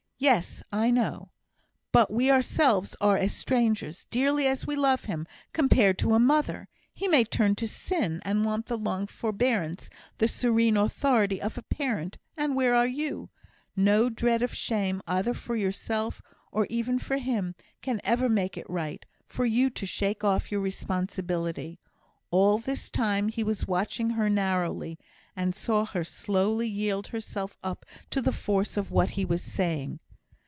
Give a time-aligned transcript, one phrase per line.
[0.23, 1.31] Yes; I know!
[1.91, 6.67] But we ourselves are as strangers, dearly as we love him, compared to a mother.
[6.93, 11.63] He may turn to sin, and want the long forbearance, the serene authority of a
[11.63, 13.31] parent; and where are you?
[13.75, 16.21] No dread of shame, either for yourself,
[16.51, 20.61] or even for him, can ever make it right for you to shake off your
[20.61, 21.79] responsibility."
[22.29, 24.99] All this time he was watching her narrowly,
[25.35, 29.99] and saw her slowly yield herself up to the force of what he was saying.